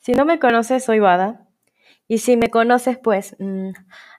[0.00, 1.48] Si no me conoces, soy Bada.
[2.06, 3.70] Y si me conoces, pues mm,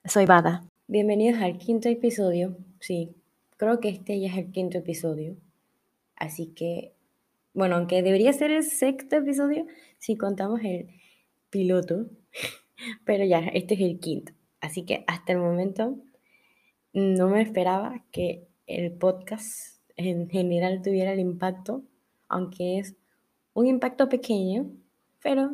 [0.06, 0.64] soy Bada.
[0.88, 2.58] Bienvenidos al quinto episodio.
[2.80, 3.16] Sí,
[3.58, 5.38] creo que este ya es el quinto episodio.
[6.18, 6.94] Así que,
[7.54, 9.66] bueno, aunque debería ser el sexto episodio
[9.98, 10.90] si contamos el
[11.50, 12.08] piloto.
[13.06, 14.34] Pero ya, este es el quinto.
[14.60, 15.98] Así que hasta el momento
[16.94, 21.84] no me esperaba que el podcast en general tuviera el impacto,
[22.28, 22.96] aunque es
[23.54, 24.70] un impacto pequeño,
[25.22, 25.52] pero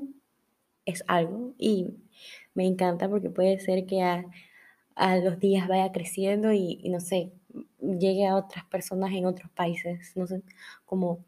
[0.86, 1.88] es algo y
[2.54, 4.26] me encanta porque puede ser que a,
[5.24, 7.34] los días vaya creciendo y, no sé,
[7.82, 10.42] llegue a otras personas en otros países, no sé,
[10.86, 11.26] como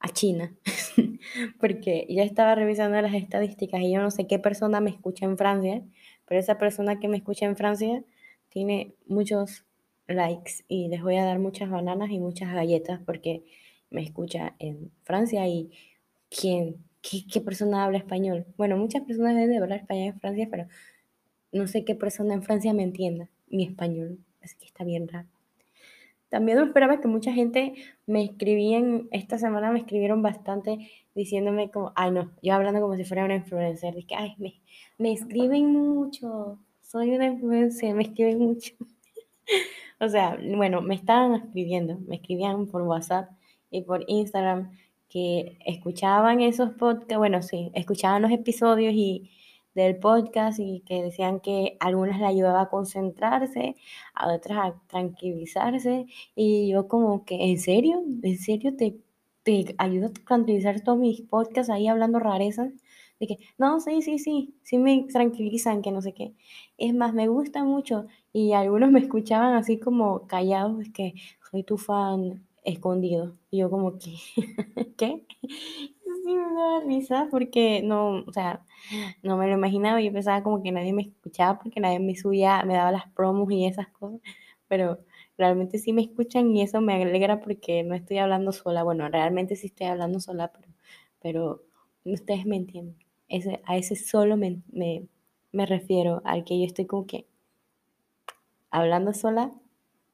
[0.00, 0.54] a China,
[1.60, 5.36] porque ya estaba revisando las estadísticas y yo no sé qué persona me escucha en
[5.36, 5.82] Francia,
[6.26, 8.02] pero esa persona que me escucha en Francia
[8.48, 9.66] tiene muchos
[10.06, 13.44] likes y les voy a dar muchas bananas y muchas galletas porque
[13.90, 15.70] me escucha en Francia y
[16.30, 16.85] quién
[17.32, 18.46] ¿qué, persona habla español?
[18.56, 20.66] Bueno, muchas personas deben de hablar español en Francia, pero
[21.52, 25.28] no sé qué persona en Francia me entienda mi español, así que está bien raro.
[26.28, 27.74] También esperaba que mucha gente
[28.06, 33.04] me escribían, esta semana me escribieron bastante diciéndome como, ay no, yo hablando como si
[33.04, 34.60] fuera una influencer, que, ay, me,
[34.98, 38.74] me escriben mucho, soy una influencer, me escriben mucho.
[40.00, 43.30] o sea, bueno, me estaban escribiendo, me escribían por WhatsApp
[43.70, 44.72] y por Instagram
[45.08, 49.30] que escuchaban esos podcasts, bueno, sí, escuchaban los episodios y
[49.76, 53.76] del podcast y que decían que algunas le ayudaba a concentrarse,
[54.14, 58.02] a otras a tranquilizarse y yo como que, ¿en serio?
[58.22, 58.98] ¿En serio te,
[59.42, 62.72] te ayuda a tranquilizar todos mis podcasts ahí hablando rarezas?
[63.20, 66.34] De que, no, sí, sí, sí, sí me tranquilizan, que no sé qué.
[66.78, 71.14] Es más, me gusta mucho y algunos me escuchaban así como callados, es que
[71.50, 73.36] soy tu fan, escondido.
[73.50, 74.16] Y yo como que,
[74.98, 75.24] ¿qué?
[76.24, 78.64] Sí me da risa porque no, o sea,
[79.22, 80.00] no me lo imaginaba.
[80.00, 83.50] Yo pensaba como que nadie me escuchaba porque nadie me subía, me daba las promos
[83.52, 84.20] y esas cosas.
[84.68, 84.98] Pero
[85.38, 88.82] realmente sí me escuchan y eso me alegra porque no estoy hablando sola.
[88.84, 90.68] Bueno, realmente sí estoy hablando sola, pero,
[91.20, 91.62] pero
[92.04, 92.96] ustedes me entienden.
[93.28, 95.06] Ese, a ese solo me, me,
[95.52, 97.26] me refiero, al que yo estoy como que
[98.70, 99.50] hablando sola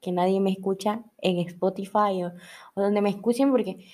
[0.02, 2.32] que nadie me escucha en Spotify o,
[2.76, 3.86] donde me escuchen, porque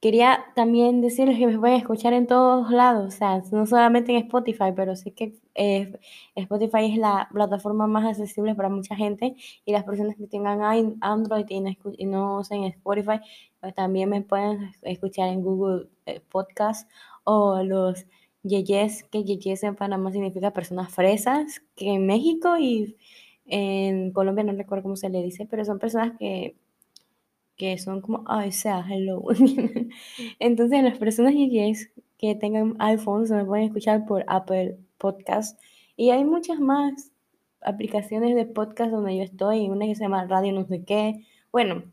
[0.00, 4.18] quería también decirles que me pueden escuchar en todos lados, o sea, no solamente en
[4.24, 5.92] Spotify, pero sé que eh,
[6.34, 11.46] Spotify es la plataforma más accesible para mucha gente y las personas que tengan Android
[11.98, 13.20] y no, usen Spotify,
[13.60, 16.90] pues también me pueden escuchar en Google eh, Podcast
[17.24, 18.06] o los
[18.42, 22.96] Yeyes, que Yeyes en Panamá significa personas fresas, que en México y
[23.50, 26.56] en Colombia no recuerdo cómo se le dice, pero son personas que,
[27.56, 29.22] que son como, ay, sea, hello.
[30.38, 31.34] Entonces, las personas
[32.18, 35.60] que tengan iPhone se me pueden escuchar por Apple Podcast.
[35.96, 37.12] Y hay muchas más
[37.62, 41.26] aplicaciones de podcast donde yo estoy, una que se llama Radio no sé qué.
[41.52, 41.84] Bueno,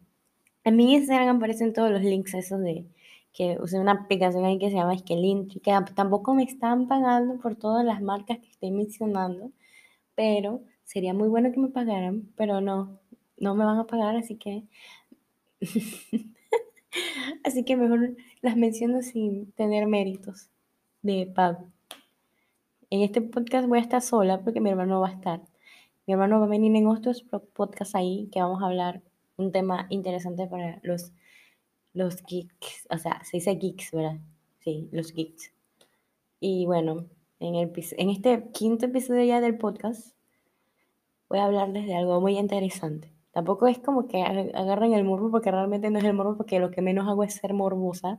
[0.63, 2.85] en mi Instagram aparecen todos los links esos de
[3.33, 7.55] que usé una aplicación ahí que se llama Skelint, que tampoco me están pagando por
[7.55, 9.51] todas las marcas que estoy mencionando,
[10.15, 12.97] pero Sería muy bueno que me pagaran, pero no,
[13.37, 14.63] no me van a pagar, así que...
[17.43, 20.49] así que mejor las menciono sin tener méritos
[21.01, 21.65] de pago.
[22.89, 25.41] En este podcast voy a estar sola porque mi hermano va a estar.
[26.05, 29.01] Mi hermano va a venir en otros podcasts ahí que vamos a hablar
[29.35, 31.11] un tema interesante para los,
[31.91, 32.87] los geeks.
[32.89, 34.21] O sea, se dice geeks, ¿verdad?
[34.59, 35.51] Sí, los geeks.
[36.39, 37.07] Y bueno,
[37.41, 40.16] en, el, en este quinto episodio ya del podcast
[41.29, 43.11] voy a hablarles de algo muy interesante.
[43.31, 46.71] Tampoco es como que agarren el morbo porque realmente no es el morbo porque lo
[46.71, 48.17] que menos hago es ser morbosa.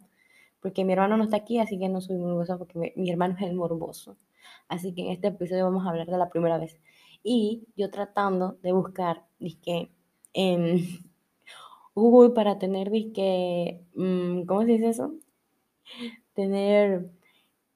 [0.60, 3.42] Porque mi hermano no está aquí, así que no soy morbosa porque mi, hermano es
[3.42, 4.16] el morboso.
[4.68, 6.78] Así que en este episodio vamos a hablar de la primera vez.
[7.22, 9.90] Y yo tratando de buscar, disque,
[10.32, 10.78] en
[11.94, 15.14] Google para tener, disque, mm, ¿cómo se dice eso?
[16.34, 17.10] Tener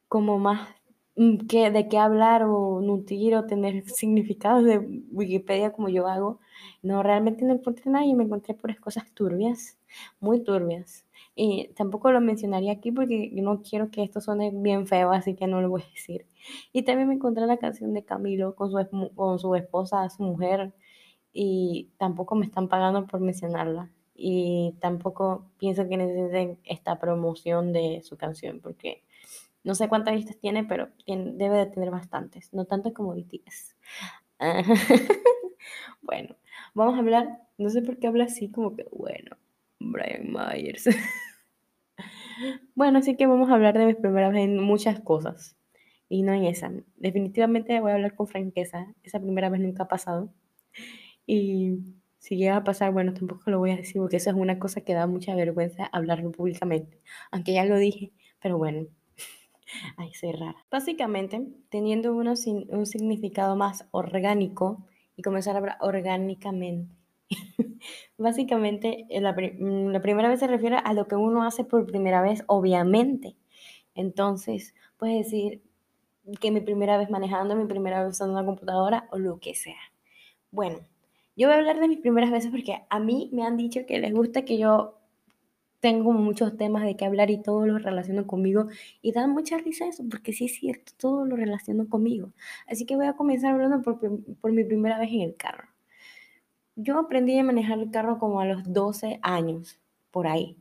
[0.08, 0.68] como más
[1.16, 4.78] Mm, que, de qué hablar o nutrir o tener significados de
[5.10, 6.40] Wikipedia como yo hago.
[6.82, 9.78] No, realmente no encontré nada y me encontré por cosas turbias,
[10.20, 11.04] muy turbias.
[11.34, 15.46] Y tampoco lo mencionaría aquí porque no quiero que esto suene bien feo, así que
[15.46, 16.26] no lo voy a decir.
[16.72, 20.72] Y también me encontré la canción de Camilo con su, con su esposa, su mujer,
[21.32, 23.90] y tampoco me están pagando por mencionarla.
[24.14, 29.02] Y tampoco pienso que necesiten esta promoción de su canción porque
[29.64, 32.52] no sé cuántas vistas tiene, pero debe de tener bastantes.
[32.52, 33.76] No tanto como BTS.
[36.02, 36.36] bueno,
[36.74, 37.40] vamos a hablar.
[37.58, 39.36] No sé por qué habla así, como que, bueno,
[39.78, 40.88] Brian Myers.
[42.74, 45.56] bueno, así que vamos a hablar de mis primeras en muchas cosas.
[46.08, 46.72] y no en esa.
[46.96, 48.92] Definitivamente voy a hablar con franqueza.
[49.02, 50.32] Esa primera vez nunca ha pasado.
[51.26, 51.78] Y
[52.18, 54.82] si llega a pasar, bueno, tampoco lo voy a decir porque eso es una cosa
[54.82, 57.00] que da mucha vergüenza hablarlo públicamente.
[57.30, 58.86] Aunque ya lo dije, pero bueno.
[59.96, 60.56] Ay, soy rara.
[60.70, 62.34] Básicamente, teniendo uno
[62.68, 64.84] un significado más orgánico
[65.16, 66.94] y comenzar a hablar orgánicamente.
[68.18, 72.22] Básicamente, la, mm, la primera vez se refiere a lo que uno hace por primera
[72.22, 73.36] vez, obviamente.
[73.94, 75.62] Entonces, puedes decir
[76.40, 79.80] que mi primera vez manejando, mi primera vez usando una computadora o lo que sea.
[80.50, 80.78] Bueno,
[81.36, 83.98] yo voy a hablar de mis primeras veces porque a mí me han dicho que
[83.98, 84.98] les gusta que yo
[85.82, 88.68] tengo muchos temas de qué hablar y todo lo relaciono conmigo
[89.02, 92.32] y da mucha risa eso porque sí es cierto, todo lo relaciono conmigo.
[92.68, 93.98] Así que voy a comenzar hablando por,
[94.40, 95.68] por mi primera vez en el carro.
[96.76, 99.80] Yo aprendí a manejar el carro como a los 12 años,
[100.12, 100.56] por ahí.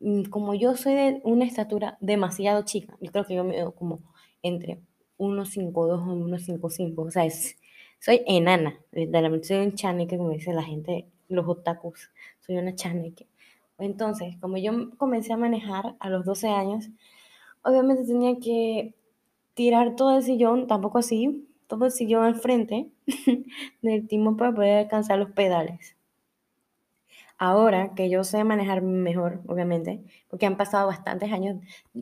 [0.00, 3.74] Mm, como yo soy de una estatura demasiado chica, yo creo que yo me veo
[3.74, 4.00] como
[4.42, 4.80] entre
[5.18, 7.58] 1,52 o 1,55, o sea, es,
[7.98, 12.10] soy enana, literalmente soy un chaneque, como dice la gente, los otakus,
[12.40, 13.28] soy una chaneque.
[13.78, 16.90] Entonces, como yo comencé a manejar a los 12 años,
[17.62, 18.94] obviamente tenía que
[19.54, 22.90] tirar todo el sillón, tampoco así, todo el sillón al frente
[23.82, 25.96] del timón para poder alcanzar los pedales.
[27.36, 31.58] Ahora que yo sé manejar mejor, obviamente, porque han pasado bastantes años,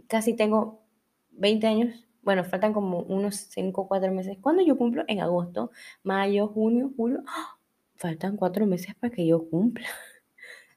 [0.07, 0.83] casi tengo
[1.31, 4.39] 20 años, bueno, faltan como unos 5 o 4 meses.
[4.41, 5.05] ¿Cuándo yo cumplo?
[5.09, 5.71] En agosto,
[6.03, 7.23] mayo, junio, julio.
[7.27, 7.59] ¡Ah!
[7.97, 9.87] Faltan 4 meses para que yo cumpla.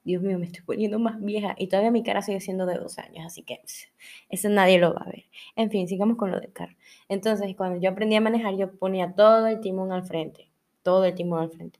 [0.05, 2.99] Dios mío, me estoy poniendo más vieja y todavía mi cara sigue siendo de dos
[2.99, 3.59] años, así que
[4.29, 5.25] eso nadie lo va a ver.
[5.55, 6.75] En fin, sigamos con lo del carro.
[7.09, 10.51] Entonces, cuando yo aprendí a manejar, yo ponía todo el timón al frente,
[10.83, 11.79] todo el timón al frente.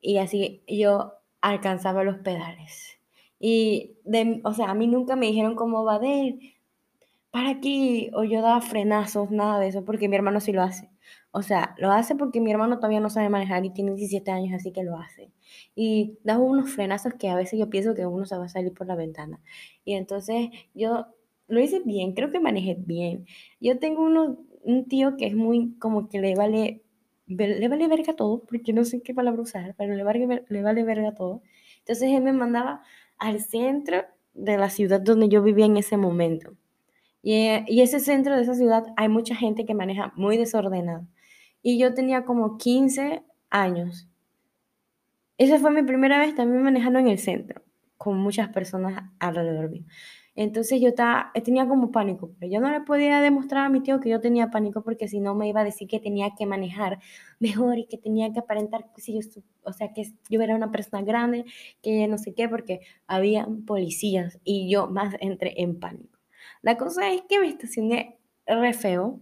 [0.00, 1.12] Y así yo
[1.42, 2.98] alcanzaba los pedales.
[3.38, 6.54] Y, de, o sea, a mí nunca me dijeron cómo va de
[7.32, 10.91] para aquí, o yo daba frenazos, nada de eso, porque mi hermano sí lo hace.
[11.34, 14.52] O sea, lo hace porque mi hermano todavía no sabe manejar y tiene 17 años,
[14.52, 15.32] así que lo hace.
[15.74, 18.74] Y da unos frenazos que a veces yo pienso que uno se va a salir
[18.74, 19.40] por la ventana.
[19.82, 21.06] Y entonces yo
[21.48, 23.26] lo hice bien, creo que manejé bien.
[23.60, 26.82] Yo tengo uno, un tío que es muy como que le vale,
[27.26, 30.84] le vale verga todo, porque no sé qué palabra usar, pero le vale, le vale
[30.84, 31.42] verga todo.
[31.78, 32.82] Entonces él me mandaba
[33.16, 34.04] al centro
[34.34, 36.54] de la ciudad donde yo vivía en ese momento.
[37.22, 41.06] Y, y ese centro de esa ciudad hay mucha gente que maneja muy desordenada
[41.62, 44.08] y yo tenía como 15 años.
[45.38, 47.62] Esa fue mi primera vez también manejando en el centro,
[47.96, 49.84] con muchas personas alrededor mío.
[50.34, 54.00] Entonces yo estaba, tenía como pánico, pero yo no le podía demostrar a mi tío
[54.00, 57.00] que yo tenía pánico porque si no me iba a decir que tenía que manejar
[57.38, 59.20] mejor y que tenía que aparentar, si yo,
[59.64, 61.44] o sea, que yo era una persona grande,
[61.82, 66.18] que no sé qué, porque había policías y yo más entré en pánico.
[66.62, 69.20] La cosa es que me estacioné re feo,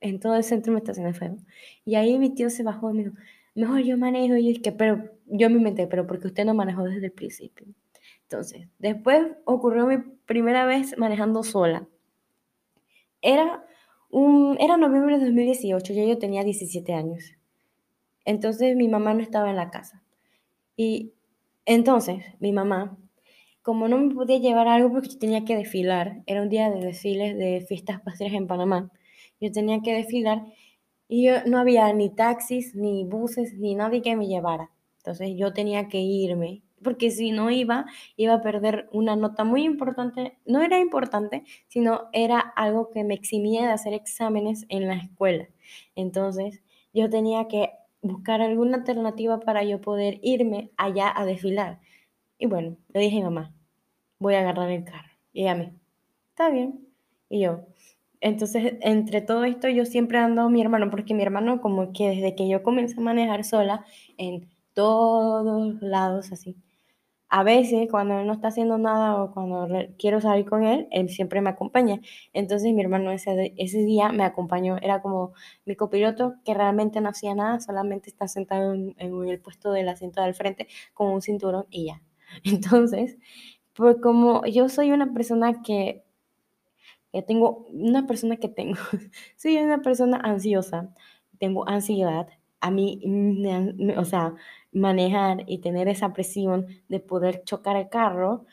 [0.00, 1.36] en todo el centro me estacioné feo.
[1.84, 3.16] Y ahí mi tío se bajó y me dijo,
[3.54, 4.36] mejor yo manejo.
[4.36, 7.66] Y yo que, pero yo me inventé, pero porque usted no manejó desde el principio.
[8.22, 11.86] Entonces, después ocurrió mi primera vez manejando sola.
[13.22, 13.64] Era,
[14.10, 17.36] un, era noviembre de 2018, ya yo tenía 17 años.
[18.24, 20.02] Entonces mi mamá no estaba en la casa.
[20.76, 21.12] Y
[21.64, 22.98] entonces mi mamá,
[23.62, 26.80] como no me podía llevar algo porque yo tenía que desfilar, era un día de
[26.80, 28.90] desfiles de fiestas patrias en Panamá,
[29.40, 30.44] yo tenía que desfilar
[31.08, 34.70] y yo, no había ni taxis, ni buses, ni nadie que me llevara.
[34.98, 39.64] Entonces yo tenía que irme, porque si no iba, iba a perder una nota muy
[39.64, 40.36] importante.
[40.46, 45.48] No era importante, sino era algo que me eximía de hacer exámenes en la escuela.
[45.94, 46.62] Entonces
[46.92, 47.70] yo tenía que
[48.02, 51.80] buscar alguna alternativa para yo poder irme allá a desfilar.
[52.38, 53.54] Y bueno, le dije a mamá,
[54.18, 55.10] voy a agarrar el carro.
[55.32, 55.74] Y ella me,
[56.30, 56.86] está bien.
[57.28, 57.66] Y yo,
[58.20, 62.08] entonces, entre todo esto, yo siempre ando a mi hermano, porque mi hermano, como que
[62.10, 63.84] desde que yo comencé a manejar sola,
[64.18, 66.56] en todos lados, así.
[67.28, 69.68] A veces, cuando él no está haciendo nada o cuando
[69.98, 72.00] quiero salir con él, él siempre me acompaña.
[72.32, 74.76] Entonces, mi hermano ese, ese día me acompañó.
[74.80, 75.32] Era como
[75.64, 80.22] mi copiloto, que realmente no hacía nada, solamente está sentado en, el puesto del asiento
[80.22, 82.02] del frente con un cinturón y ya.
[82.44, 83.18] Entonces,
[83.74, 86.05] pues como yo soy una persona que
[87.22, 88.76] tengo una persona que tengo,
[89.36, 90.94] soy una persona ansiosa,
[91.38, 92.28] tengo ansiedad,
[92.60, 93.00] a mí,
[93.96, 94.34] o sea,
[94.72, 98.46] manejar y tener esa presión de poder chocar el carro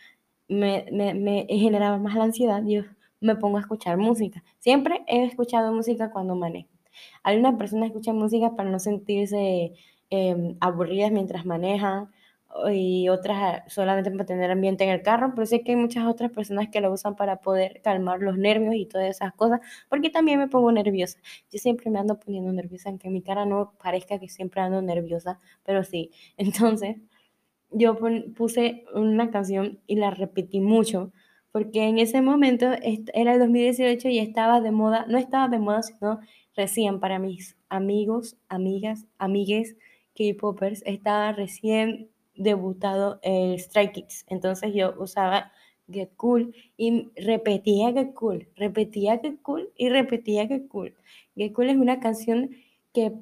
[0.47, 2.83] me, me, me generaba más la ansiedad, yo
[3.21, 4.43] me pongo a escuchar música.
[4.59, 6.69] Siempre he escuchado música cuando manejo.
[7.23, 9.73] Algunas personas escuchan música para no sentirse
[10.09, 12.11] em, aburridas mientras manejan
[12.71, 16.31] y otras solamente para tener ambiente en el carro, pero sé que hay muchas otras
[16.31, 20.39] personas que lo usan para poder calmar los nervios y todas esas cosas, porque también
[20.39, 21.19] me pongo nerviosa.
[21.51, 25.39] Yo siempre me ando poniendo nerviosa, aunque mi cara no parezca que siempre ando nerviosa,
[25.63, 26.11] pero sí.
[26.37, 26.97] Entonces,
[27.71, 27.97] yo
[28.35, 31.11] puse una canción y la repetí mucho,
[31.51, 32.67] porque en ese momento
[33.13, 36.19] era el 2018 y estaba de moda, no estaba de moda, sino
[36.55, 39.75] recién para mis amigos, amigas, amigues
[40.15, 44.25] K-popers, estaba recién debutado el Strike Kids.
[44.27, 45.51] Entonces yo usaba
[45.89, 50.95] Get Cool y repetía Get Cool, repetía Get Cool y repetía Get Cool.
[51.35, 52.51] Get Cool es una canción
[52.93, 53.13] que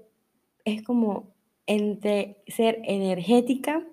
[0.65, 1.33] es como
[1.65, 3.85] entre ser energética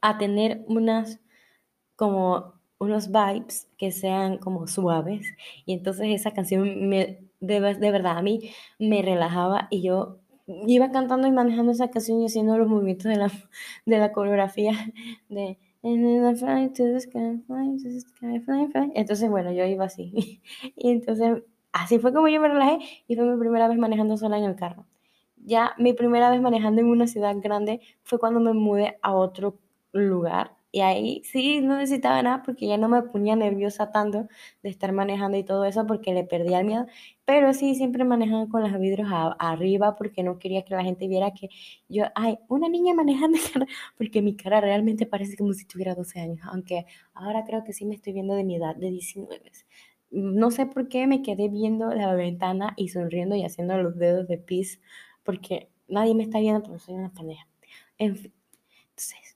[0.00, 1.20] a tener unas
[1.96, 5.26] como unos vibes que sean como suaves
[5.64, 10.90] y entonces esa canción me de, de verdad a mí me relajaba y yo iba
[10.90, 13.30] cantando y manejando esa canción y haciendo los movimientos de la,
[13.86, 14.72] de la coreografía
[15.28, 15.58] de
[18.94, 20.40] entonces bueno yo iba así.
[20.76, 24.38] Y entonces así fue como yo me relajé y fue mi primera vez manejando sola
[24.38, 24.86] en el carro.
[25.36, 29.58] Ya mi primera vez manejando en una ciudad grande fue cuando me mudé a otro
[29.92, 34.26] lugar y ahí sí no necesitaba nada porque ya no me ponía nerviosa tanto
[34.60, 36.86] de estar manejando y todo eso porque le perdía el miedo.
[37.24, 41.32] Pero sí siempre manejaba con los vidrios arriba porque no quería que la gente viera
[41.32, 41.48] que
[41.88, 43.38] yo, ay, una niña manejando,
[43.96, 46.40] porque mi cara realmente parece como si tuviera 12 años.
[46.50, 49.52] Aunque ahora creo que sí me estoy viendo de mi edad, de 19.
[50.10, 54.26] No sé por qué me quedé viendo la ventana y sonriendo y haciendo los dedos
[54.26, 54.80] de pis
[55.22, 57.46] porque nadie me está viendo, pero soy una pendeja.
[57.98, 58.32] En fin,
[58.90, 59.33] entonces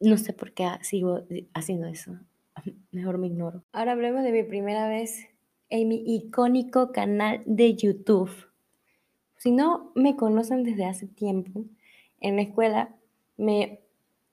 [0.00, 1.22] no sé por qué sigo
[1.54, 2.18] haciendo eso.
[2.92, 3.64] Mejor me ignoro.
[3.72, 5.28] Ahora hablemos de mi primera vez
[5.68, 8.30] en mi icónico canal de YouTube.
[9.36, 11.64] Si no me conocen desde hace tiempo,
[12.20, 12.94] en la escuela
[13.36, 13.80] me,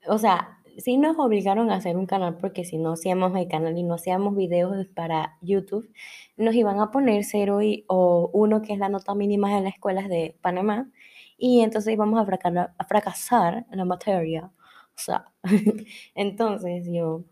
[0.06, 3.76] o sea, sí nos obligaron a hacer un canal porque si no hacíamos el canal
[3.78, 5.90] y no hacíamos videos para YouTube,
[6.36, 9.74] nos iban a poner cero y, o uno que es la nota mínima en las
[9.74, 10.90] escuelas de Panamá
[11.36, 14.50] y entonces íbamos a fracasar, a fracasar la materia.
[14.98, 15.32] O sea,
[16.14, 17.24] entonces yo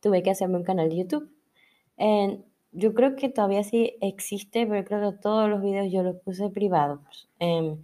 [0.00, 1.30] tuve que hacerme un canal de YouTube.
[2.72, 6.48] yo creo que todavía sí existe, pero creo que todos los videos yo los puse
[6.50, 7.28] privados.
[7.38, 7.82] Em,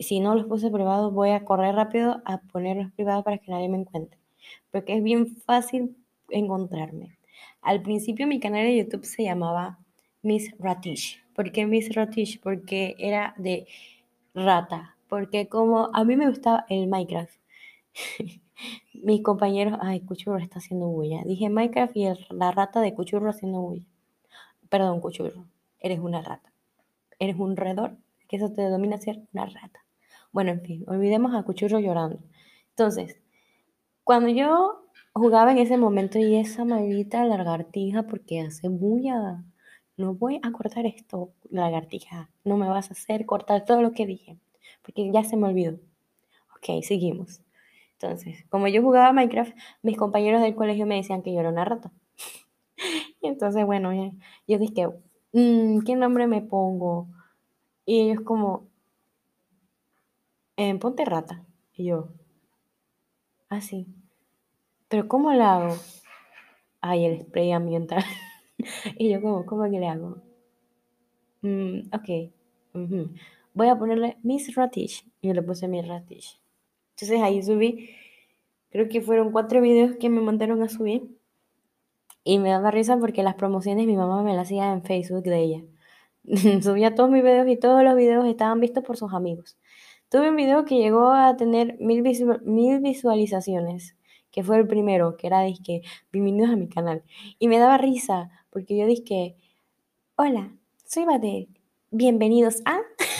[0.00, 3.68] si no los puse privados, voy a correr rápido a ponerlos privados para que nadie
[3.68, 4.18] me encuentre.
[4.72, 5.96] Porque es bien fácil
[6.30, 7.18] encontrarme.
[7.62, 9.78] Al principio mi canal de YouTube se llamaba
[10.22, 11.22] Miss Ratish.
[11.34, 12.40] ¿Por qué Miss Ratish?
[12.40, 13.66] Porque era de
[14.34, 14.96] rata.
[15.08, 17.34] Porque como a mí me gustaba el Minecraft.
[18.92, 21.22] Mis compañeros, ay, Cuchurro está haciendo bulla.
[21.24, 23.86] Dije Minecraft y la rata de Cuchurro haciendo bulla.
[24.68, 25.46] Perdón, Cuchurro,
[25.78, 26.52] eres una rata.
[27.18, 27.96] Eres un redor,
[28.28, 29.84] que eso te domina ser una rata.
[30.32, 32.18] Bueno, en fin, olvidemos a Cuchurro llorando.
[32.70, 33.20] Entonces,
[34.04, 39.44] cuando yo jugaba en ese momento y esa maldita lagartija, porque hace bulla,
[39.96, 42.30] no voy a cortar esto, lagartija.
[42.44, 44.38] No me vas a hacer cortar todo lo que dije,
[44.82, 45.78] porque ya se me olvidó.
[46.56, 47.40] Ok, seguimos.
[48.00, 51.64] Entonces, como yo jugaba Minecraft, mis compañeros del colegio me decían que yo era una
[51.64, 51.90] rata.
[53.20, 53.92] y entonces, bueno,
[54.46, 54.88] yo dije,
[55.32, 57.08] mm, ¿qué nombre me pongo?
[57.84, 58.68] Y ellos como,
[60.56, 61.44] eh, ponte rata.
[61.74, 62.10] Y yo,
[63.48, 63.86] así.
[63.88, 63.92] Ah,
[64.88, 65.76] Pero ¿cómo lo hago?
[66.80, 68.04] Ay, el spray ambiental.
[68.96, 70.22] y yo como, ¿cómo que le hago?
[71.42, 72.32] Mm, ok.
[73.54, 75.04] Voy a ponerle Miss Ratish.
[75.20, 76.40] Y yo le puse Miss Ratish.
[77.00, 77.90] Entonces ahí subí,
[78.70, 81.16] creo que fueron cuatro videos que me mandaron a subir.
[82.24, 85.38] Y me daba risa porque las promociones mi mamá me las hacía en Facebook de
[85.38, 85.62] ella.
[86.60, 89.56] Subía todos mis videos y todos los videos estaban vistos por sus amigos.
[90.08, 93.96] Tuve un video que llegó a tener mil, visualizaciones,
[94.32, 97.04] que fue el primero, que era disque, bienvenidos a mi canal.
[97.38, 99.36] Y me daba risa porque yo dije,
[100.16, 100.52] hola,
[100.84, 101.48] soy Bate,
[101.92, 102.80] bienvenidos a...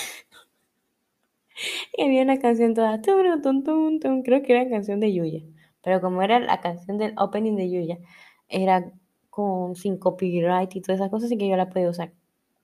[1.98, 5.42] y había una canción toda, creo que era la canción de Yuya,
[5.82, 7.98] pero como era la canción del opening de Yuya,
[8.48, 8.92] era
[9.30, 12.12] con sin copyright y todas esas cosas, así que yo la podía usar.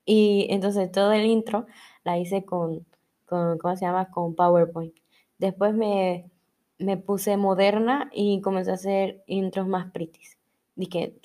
[0.04, 1.66] Y entonces todo el intro
[2.04, 2.86] la hice con,
[3.26, 4.10] con ¿cómo se llama?
[4.10, 4.94] Con PowerPoint.
[5.38, 6.30] Después me,
[6.78, 10.38] me puse moderna y comencé a hacer intros más pretties.
[10.76, 11.16] Dije,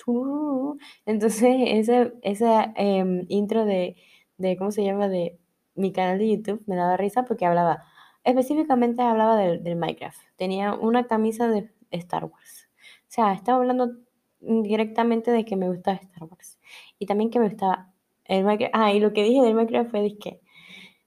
[1.06, 3.96] entonces ese, ese em, intro de,
[4.36, 5.08] de, ¿cómo se llama?
[5.08, 5.38] De
[5.76, 7.84] mi canal de YouTube me daba risa porque hablaba,
[8.24, 10.20] específicamente hablaba del, Minecraft.
[10.36, 12.68] Tenía una camisa de Star Wars.
[13.02, 13.96] O sea, estaba hablando
[14.40, 16.58] directamente de que me gustaba Star Wars.
[16.98, 17.92] Y también que me gustaba
[18.24, 18.74] el Minecraft.
[18.74, 20.40] Ah, y lo que dije del Minecraft fue que,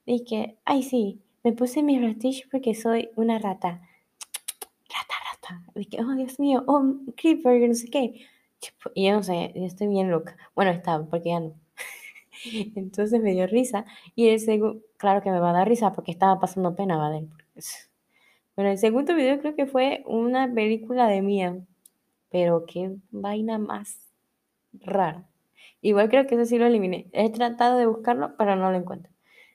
[0.05, 3.82] dije, ay sí, me puse mi ratish porque soy una rata.
[4.89, 8.27] Rata, hasta, dije, oh Dios mío, oh Creeper, no sé qué.
[8.93, 10.38] Y yo no sé, yo estoy bien loca.
[10.55, 11.53] Bueno, estaba, porque ya no.
[12.75, 13.86] Entonces me dio risa.
[14.15, 17.27] Y el segundo, claro que me va a dar risa porque estaba pasando pena, ¿vale?
[18.55, 21.57] Bueno, el segundo video creo que fue una película de Mía.
[22.29, 23.98] Pero qué vaina más
[24.72, 25.27] rara.
[25.81, 27.07] Igual creo que ese sí lo eliminé.
[27.12, 29.12] He tratado de buscarlo, pero no lo encuentro.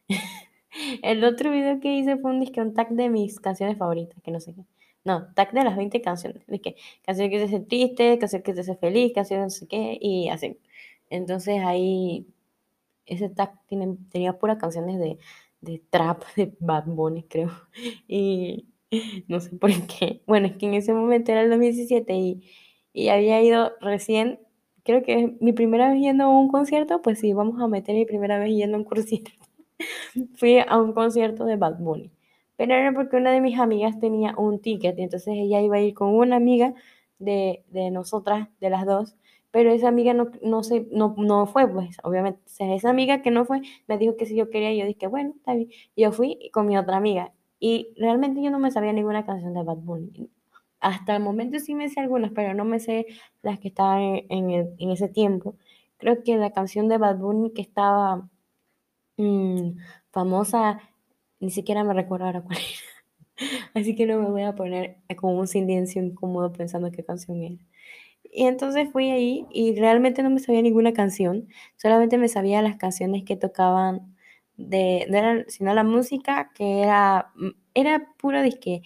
[1.02, 4.30] el otro video que hice fue un disque un tag de mis canciones favoritas, que
[4.30, 4.64] no sé qué.
[5.02, 6.46] No, tag de las 20 canciones.
[6.46, 6.76] De que
[7.06, 10.28] canción que te hace triste, canción que te hace feliz, canción no sé qué, y
[10.28, 10.58] así.
[11.08, 12.26] Entonces ahí
[13.08, 13.52] ese tag
[14.10, 15.18] tenía puras canciones de,
[15.60, 17.50] de trap, de Bad Bunny, creo.
[18.06, 18.68] Y
[19.28, 20.22] no sé por qué.
[20.26, 22.42] Bueno, es que en ese momento era el 2017 y,
[22.92, 24.40] y había ido recién,
[24.84, 27.94] creo que es mi primera vez yendo a un concierto, pues sí, vamos a meter
[27.94, 29.30] mi primera vez yendo a un concierto.
[30.36, 32.10] Fui a un concierto de Bad Bunny.
[32.56, 35.80] Pero era porque una de mis amigas tenía un ticket y entonces ella iba a
[35.80, 36.74] ir con una amiga
[37.18, 39.16] de, de nosotras, de las dos,
[39.58, 42.40] pero esa amiga no, no, se, no, no fue, pues, obviamente.
[42.60, 45.52] esa amiga que no fue me dijo que si yo quería, yo dije, bueno, está
[45.54, 45.68] bien.
[45.96, 47.32] Y yo fui con mi otra amiga.
[47.58, 50.30] Y realmente yo no me sabía ninguna canción de Bad Bunny.
[50.78, 53.06] Hasta el momento sí me sé algunas, pero no me sé
[53.42, 55.56] las que estaban en, en, ese tiempo.
[55.96, 58.28] Creo que la canción de Bad Bunny que estaba
[59.16, 59.72] mm,
[60.12, 60.80] famosa,
[61.40, 63.48] ni siquiera me recuerdo ahora cuál era.
[63.74, 67.56] Así que no me voy a poner con un silencio incómodo pensando qué canción era.
[68.32, 72.76] Y entonces fui ahí y realmente no me sabía ninguna canción, solamente me sabía las
[72.76, 74.16] canciones que tocaban
[74.56, 78.82] de, no era, sino la música que era, mm, era puro disque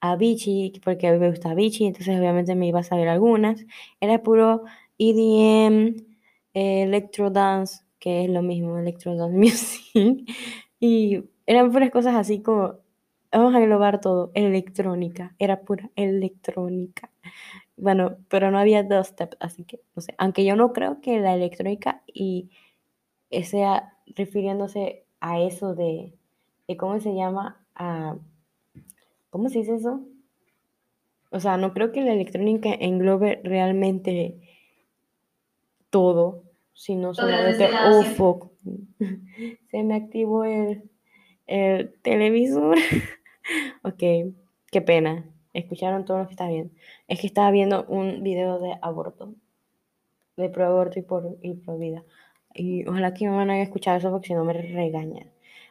[0.00, 3.64] Avicii, porque me gusta Avicii, entonces obviamente me iba a saber algunas,
[4.00, 4.64] era puro
[4.98, 5.96] EDM,
[6.54, 9.36] Electro Dance, que es lo mismo, Electro Dance
[9.94, 10.28] Music,
[10.80, 12.74] y eran puras cosas así como,
[13.32, 17.10] vamos a englobar todo, electrónica, era pura electrónica.
[17.76, 20.14] Bueno, pero no había dos steps, así que no sé.
[20.18, 22.50] Aunque yo no creo que la electrónica y
[23.42, 26.14] sea refiriéndose a eso de,
[26.68, 28.16] de cómo se llama, a,
[29.30, 30.02] ¿cómo se dice eso?
[31.30, 34.40] O sea, no creo que la electrónica englobe realmente
[35.90, 38.02] todo, sino solamente, oh
[39.70, 40.90] se me activó el,
[41.46, 42.76] el televisor.
[43.82, 44.32] ok,
[44.70, 45.24] qué pena.
[45.54, 46.72] Escucharon todo lo que está bien.
[47.08, 49.34] Es que estaba viendo un video de aborto,
[50.36, 52.04] de pro aborto y por, y pro vida.
[52.54, 55.26] Y ojalá que mi mamá no haya escuchado eso porque si no me regaña.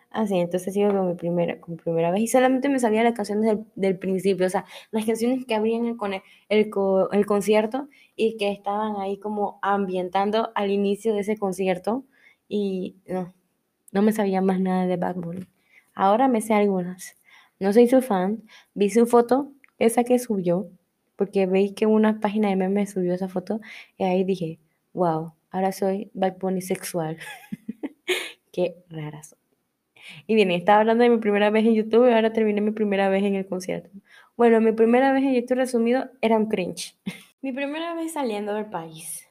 [0.10, 2.22] Así, entonces sigo con mi primera, con primera vez.
[2.22, 5.98] Y solamente me sabía las canciones del, principio, o sea, las canciones que abrían el,
[6.50, 6.72] el,
[7.12, 12.06] el, concierto y que estaban ahí como ambientando al inicio de ese concierto.
[12.48, 13.34] Y no,
[13.92, 15.48] no me sabía más nada de Bad Bunny.
[15.96, 17.18] Ahora me sé algunas.
[17.60, 18.44] No soy su fan.
[18.76, 20.70] Vi su foto esa que subió,
[21.16, 23.62] porque veis que una página de memes subió esa foto
[23.98, 24.60] y ahí dije,
[24.94, 27.18] wow, ahora soy Bad sexual.
[28.52, 29.22] Qué rara
[30.28, 33.10] Y bien, estaba hablando de mi primera vez en YouTube y ahora terminé mi primera
[33.10, 33.90] vez en el concierto.
[34.38, 36.96] Bueno, mi primera vez en YouTube resumido era un cringe.
[37.42, 39.28] mi primera vez saliendo del país.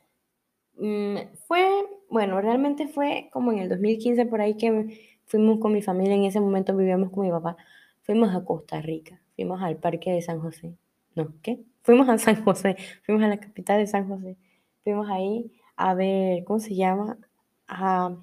[0.76, 1.68] Mm, fue,
[2.08, 6.24] bueno, realmente fue como en el 2015 por ahí que fuimos con mi familia, en
[6.24, 7.56] ese momento vivíamos con mi papá,
[8.02, 10.76] fuimos a Costa Rica fuimos al parque de San José.
[11.14, 11.60] No, ¿qué?
[11.82, 14.36] Fuimos a San José, fuimos a la capital de San José.
[14.84, 17.18] Fuimos ahí a ver, ¿cómo se llama?
[17.66, 18.16] A,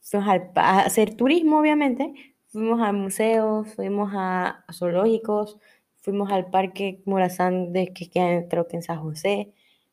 [0.00, 2.12] fuimos a hacer turismo, obviamente.
[2.48, 5.58] Fuimos a museos, fuimos a, zoológicos,
[6.02, 9.52] fuimos al parque Morazán, de, que queda creo que en San José.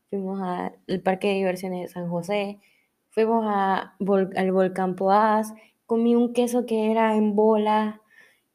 [0.09, 2.59] Fuimos al parque de diversiones de San José.
[3.11, 3.95] Fuimos a,
[4.35, 5.53] al volcán Poás.
[5.85, 8.01] Comí un queso que era en bola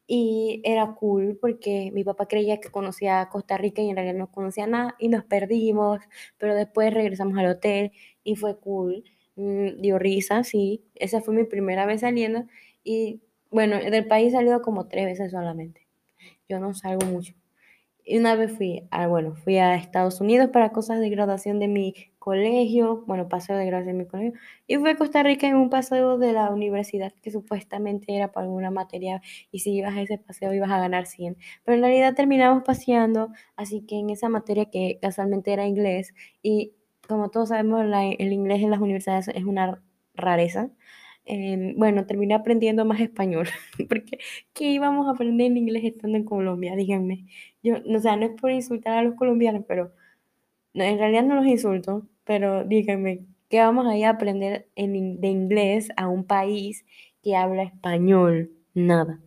[0.07, 4.31] y era cool porque mi papá creía que conocía Costa Rica y en realidad no
[4.31, 5.99] conocía nada y nos perdimos,
[6.37, 7.91] pero después regresamos al hotel
[8.23, 9.03] y fue cool,
[9.35, 12.45] mm, dio risa, sí, esa fue mi primera vez saliendo
[12.83, 15.87] y bueno, del país salido como tres veces solamente,
[16.49, 17.33] yo no salgo mucho.
[18.03, 21.67] Y una vez fui a, bueno, fui a Estados Unidos para cosas de graduación de
[21.67, 24.33] mi colegio, bueno, paseo de graduación de mi colegio,
[24.67, 28.45] y fui a Costa Rica en un paseo de la universidad que supuestamente era para
[28.45, 32.15] alguna materia, y si ibas a ese paseo ibas a ganar 100, pero en realidad
[32.15, 36.73] terminamos paseando, así que en esa materia que casualmente era inglés, y
[37.07, 37.81] como todos sabemos,
[38.19, 39.81] el inglés en las universidades es una
[40.15, 40.71] rareza,
[41.27, 43.47] Em, bueno, terminé aprendiendo más español,
[43.89, 44.19] porque
[44.53, 46.75] ¿qué íbamos a aprender en inglés estando en Colombia?
[46.75, 47.25] Díganme.
[47.63, 49.91] Yo, o sea, no es por insultar a los colombianos, pero
[50.73, 55.27] en realidad no los insulto, pero díganme, ¿qué vamos a ir a aprender en, de
[55.27, 56.85] inglés a un país
[57.23, 58.51] que habla español?
[58.73, 59.19] Nada.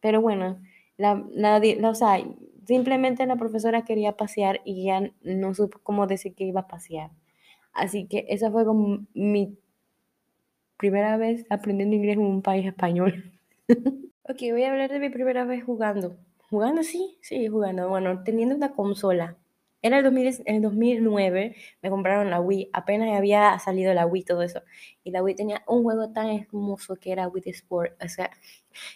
[0.00, 0.60] Pero bueno,
[0.96, 2.18] la, la, o sea,
[2.66, 7.10] Simplemente la profesora quería pasear y ya no supo cómo decir que iba a pasear.
[7.72, 9.58] Así que esa fue como mi
[10.78, 13.32] primera vez aprendiendo inglés en un país español.
[13.68, 16.16] ok, voy a hablar de mi primera vez jugando.
[16.48, 16.82] ¿Jugando?
[16.82, 17.88] Sí, sí, jugando.
[17.88, 19.36] Bueno, teniendo una consola.
[19.84, 24.62] Era el, 2009, me compraron la Wii, apenas había salido la Wii, todo eso.
[25.04, 28.02] Y la Wii tenía un juego tan hermoso que era Wii Sport.
[28.02, 28.30] O sea,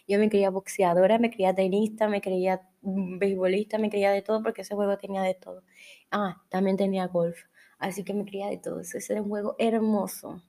[0.09, 4.63] yo me creía boxeadora, me creía tenista, me creía beisbolista, me creía de todo porque
[4.63, 5.63] ese juego tenía de todo.
[6.11, 7.39] Ah, también tenía golf.
[7.79, 8.81] Así que me creía de todo.
[8.81, 10.43] Ese era un juego hermoso.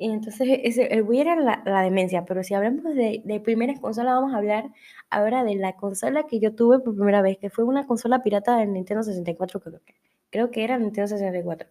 [0.00, 4.14] Y entonces ese, el Wii era la, demencia, pero si hablamos de, de primeras consolas,
[4.14, 4.70] vamos a hablar
[5.10, 8.56] ahora de la consola que yo tuve por primera vez, que fue una consola pirata
[8.56, 9.94] del Nintendo 64, creo que,
[10.30, 11.68] creo que era el Nintendo 64.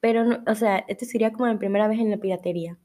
[0.00, 2.78] Pero, o sea, este sería como la primera vez en la piratería.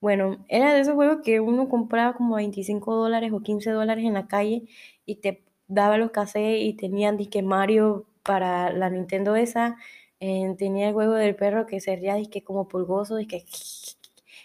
[0.00, 4.14] Bueno, era de esos juegos que uno compraba como 25 dólares o 15 dólares en
[4.14, 4.64] la calle
[5.06, 9.76] y te daba los cassettes y tenían disque Mario para la Nintendo esa.
[10.20, 13.44] Eh, tenía el juego del perro que sería disque como pulgoso, disque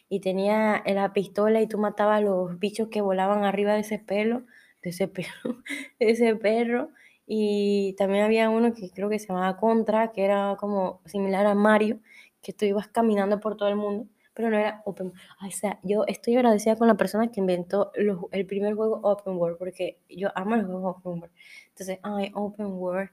[0.10, 4.00] y tenía la pistola y tú matabas a los bichos que volaban arriba de ese
[4.00, 4.46] pelo,
[4.82, 5.28] de ese perro,
[6.00, 6.90] de ese perro.
[7.26, 11.56] Y también había uno que creo que se llamaba Contra, que era como similar a
[11.56, 12.00] Mario,
[12.42, 15.12] que tú ibas caminando por todo el mundo, pero no era open.
[15.46, 17.92] o sea, yo estoy agradecida con la persona que inventó
[18.32, 21.34] el primer juego open world, porque yo amo los juegos open world.
[21.70, 23.10] Entonces, ay, open world.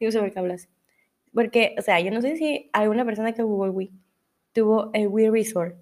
[0.00, 0.68] yo sé por qué hablas.
[1.34, 3.92] Porque, o sea, yo no sé si alguna persona que jugó el Wii
[4.58, 5.76] tuvo el Wii Resort.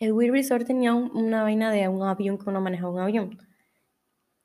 [0.00, 3.38] El Wii Resort tenía una vaina de un avión que uno manejaba un avión.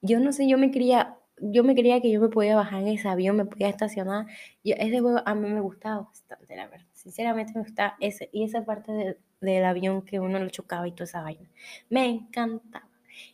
[0.02, 2.90] Yo no sé, yo me quería, yo me creía que yo me podía bajar en
[2.90, 4.28] ese avión, me podía estacionar.
[4.62, 6.86] Y ese juego a mí me gustaba bastante, la verdad.
[6.94, 11.06] Sinceramente me gustaba ese, y esa parte del avión que uno lo chocaba y toda
[11.06, 11.50] esa vaina.
[11.90, 12.88] Me encantaba.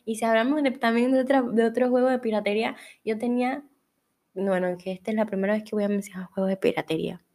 [0.06, 3.62] Y si hablamos también de, otra, de otro juego de piratería, yo tenía,
[4.32, 7.25] bueno, que esta es la primera vez que voy a mencionar juegos de piratería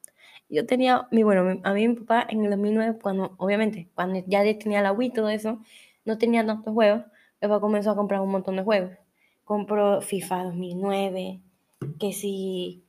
[0.51, 4.43] yo tenía, mi, bueno, a mí mi papá en el 2009, cuando, obviamente, cuando ya
[4.57, 5.59] tenía la Wii y todo eso,
[6.05, 7.03] no tenía tantos juegos,
[7.41, 8.91] mi papá comenzó a comprar un montón de juegos.
[9.45, 11.41] Compró FIFA 2009,
[11.99, 12.83] que sí,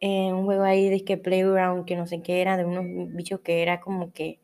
[0.00, 3.40] eh, un juego ahí de que Playground, que no sé qué era, de unos bichos
[3.40, 4.40] que era como que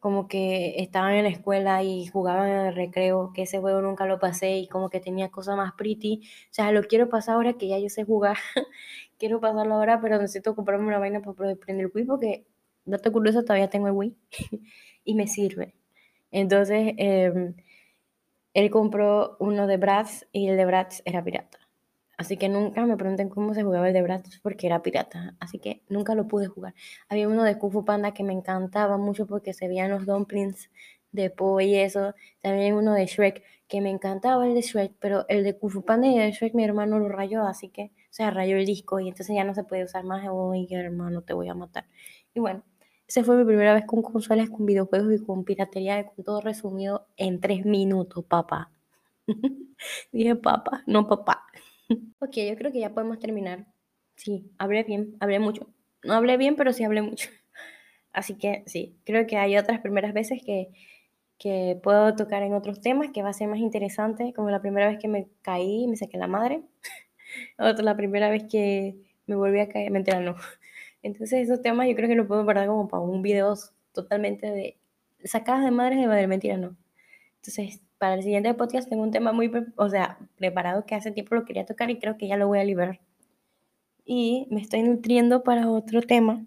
[0.00, 4.18] como que estaban en la escuela y jugaban en recreo, que ese juego nunca lo
[4.18, 6.22] pasé y como que tenía cosas más pretty.
[6.50, 8.38] O sea, lo quiero pasar ahora que ya yo sé jugar.
[9.20, 12.46] quiero pasarlo ahora, pero necesito comprarme una vaina para poder prender el Wii porque,
[12.84, 14.16] dato curioso, todavía tengo el Wii
[15.04, 15.76] y me sirve.
[16.32, 17.54] Entonces, em,
[18.54, 21.58] él compró uno de Bratz y el de Bratz era pirata.
[22.16, 25.36] Así que nunca me pregunten cómo se jugaba el de Bratz porque era pirata.
[25.40, 26.74] Así que nunca lo pude jugar.
[27.08, 30.70] Había uno de Kung Fu Panda que me encantaba mucho porque se veían los dumplings
[31.12, 32.14] de Po y eso.
[32.40, 35.84] También uno de Shrek que me encantaba el de Shrek, pero el de Kung Fu
[35.84, 39.00] Panda y el de Shrek mi hermano lo rayó, así que, sea, rayó el disco
[39.00, 40.26] y entonces ya no se puede usar más.
[40.30, 41.86] Uy, hermano, te voy a matar.
[42.34, 42.64] Y bueno,
[43.06, 47.08] esa fue mi primera vez con consolas, con videojuegos y con piratería, con todo resumido
[47.16, 48.70] en tres minutos, papá.
[50.12, 51.44] Dije papá, no papá.
[52.20, 53.66] ok, yo creo que ya podemos terminar.
[54.16, 55.66] Sí, hablé bien, hablé mucho.
[56.04, 57.28] No hablé bien, pero sí hablé mucho.
[58.12, 60.68] Así que sí, creo que hay otras primeras veces que,
[61.38, 64.88] que puedo tocar en otros temas que va a ser más interesante, como la primera
[64.88, 66.62] vez que me caí y me saqué la madre.
[67.58, 70.36] Otra, la primera vez que me volví a caer, mentira, no.
[71.02, 73.54] Entonces esos temas yo creo que lo puedo guardar como para un video
[73.92, 74.76] totalmente de
[75.24, 76.76] sacadas de madres de madre, mentira, no.
[77.36, 81.34] Entonces, para el siguiente podcast tengo un tema muy, o sea, preparado que hace tiempo
[81.34, 83.00] lo quería tocar y creo que ya lo voy a liberar.
[84.04, 86.46] Y me estoy nutriendo para otro tema.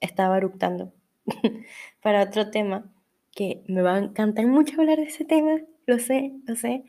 [0.00, 0.92] Estaba eructando.
[2.02, 2.90] para otro tema
[3.32, 5.60] que me va a encantar mucho hablar de ese tema.
[5.86, 6.84] Lo sé, lo sé.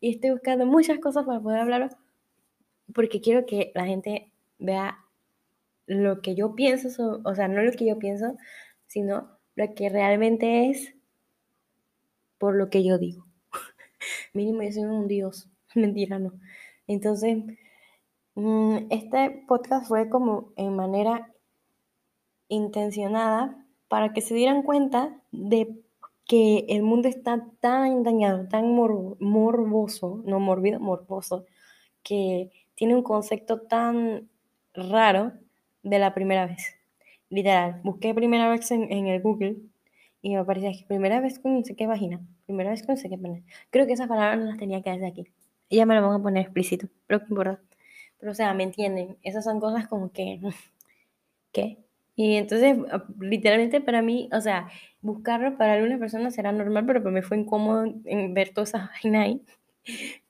[0.00, 1.88] Y estoy buscando muchas cosas para poder hablarlo.
[2.94, 4.98] Porque quiero que la gente vea
[5.86, 8.36] lo que yo pienso, o sea, no lo que yo pienso,
[8.86, 10.94] sino lo que realmente es
[12.38, 13.26] por lo que yo digo.
[14.32, 16.32] Mínimo yo soy un dios, mentira, no.
[16.86, 17.38] Entonces,
[18.34, 21.32] mm, este podcast fue como en manera
[22.48, 25.82] intencionada para que se dieran cuenta de
[26.26, 31.46] que el mundo está tan dañado, tan morboso, no morbido, morboso,
[32.02, 34.28] que tiene un concepto tan
[34.74, 35.32] raro
[35.82, 36.76] de la primera vez.
[37.30, 39.56] Literal, busqué primera vez en, en el Google
[40.22, 43.00] y me parecía que primera vez con no sé qué vagina, primera vez con no
[43.00, 43.44] sé qué pene.
[43.70, 45.26] Creo que esas palabras no las tenía que decir aquí.
[45.68, 47.60] Ya me lo van a poner explícito, pero qué importa.
[48.18, 49.18] Pero o sea, ¿me entienden?
[49.22, 50.40] Esas son cosas como que,
[51.52, 51.78] ¿qué?
[52.14, 52.76] Y entonces,
[53.20, 54.68] literalmente para mí, o sea,
[55.00, 59.22] buscarlo para algunas personas será normal, pero para mí fue incómodo ver toda esa vaina
[59.22, 59.42] ahí.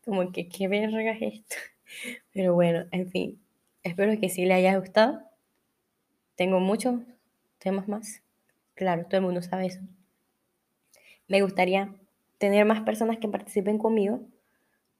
[0.04, 1.56] Como que qué verga es esto.
[2.32, 3.42] Pero bueno, en fin.
[3.82, 5.22] Espero que sí le haya gustado.
[6.36, 7.00] Tengo muchos
[7.58, 8.22] temas más.
[8.74, 9.80] Claro, todo el mundo sabe eso.
[11.28, 11.94] Me gustaría
[12.38, 14.20] tener más personas que participen conmigo,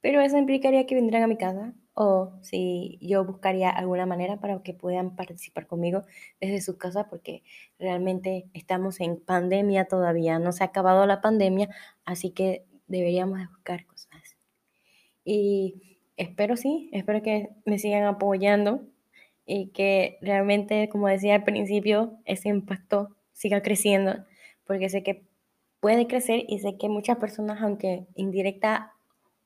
[0.00, 4.62] pero eso implicaría que vendrán a mi casa o si yo buscaría alguna manera para
[4.62, 6.04] que puedan participar conmigo
[6.40, 7.42] desde su casa porque
[7.78, 11.68] realmente estamos en pandemia todavía, no se ha acabado la pandemia,
[12.04, 14.36] así que deberíamos buscar cosas.
[15.24, 15.91] Y
[16.22, 18.82] espero sí, espero que me sigan apoyando
[19.44, 24.24] y que realmente, como decía al principio, ese impacto siga creciendo,
[24.64, 25.24] porque sé que
[25.80, 28.92] puede crecer y sé que muchas personas, aunque indirecta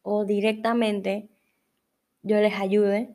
[0.03, 1.29] o directamente,
[2.23, 3.15] yo les ayude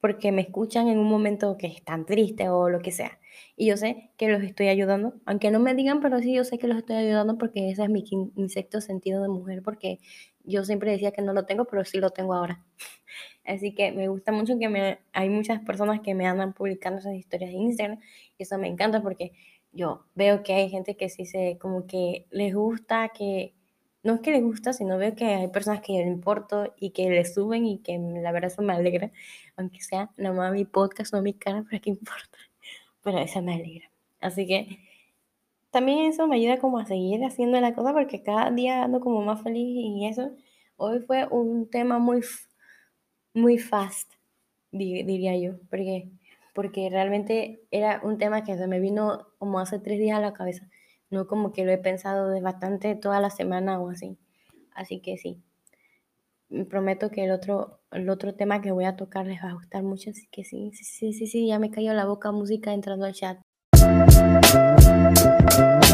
[0.00, 3.18] porque me escuchan en un momento que están tristes o lo que sea.
[3.56, 6.58] Y yo sé que los estoy ayudando, aunque no me digan, pero sí yo sé
[6.58, 9.98] que los estoy ayudando porque ese es mi, mi sexto sentido de mujer, porque
[10.48, 12.64] yo siempre decía que no lo tengo, pero sí lo tengo ahora.
[13.44, 17.14] Así que me gusta mucho que me, hay muchas personas que me andan publicando esas
[17.14, 18.00] historias de Instagram
[18.36, 19.32] y eso me encanta porque
[19.72, 23.54] yo veo que hay gente que sí se, como que les gusta, que
[24.02, 27.10] no es que les gusta, sino veo que hay personas que le importo y que
[27.10, 29.12] le suben y que la verdad eso me alegra,
[29.56, 32.38] aunque sea nomás mi podcast, no mi cara, pero qué importa,
[33.02, 33.90] pero eso me alegra.
[34.20, 34.87] Así que
[35.70, 39.22] también eso me ayuda como a seguir haciendo la cosa porque cada día ando como
[39.22, 40.32] más feliz y eso.
[40.76, 42.22] Hoy fue un tema muy,
[43.34, 44.12] muy fast,
[44.72, 46.10] diría yo, porque,
[46.54, 50.34] porque realmente era un tema que se me vino como hace tres días a la
[50.34, 50.68] cabeza,
[51.10, 54.18] no como que lo he pensado de bastante toda la semana o así.
[54.74, 55.42] Así que sí,
[56.68, 59.82] prometo que el otro, el otro tema que voy a tocar les va a gustar
[59.82, 63.06] mucho, así que sí, sí, sí, sí, sí ya me cayó la boca música entrando
[63.06, 63.38] al chat.
[65.58, 65.87] Thank you.